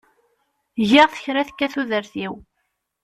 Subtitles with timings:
[0.89, 2.33] Giɣ-t kra tekka tudert-iw.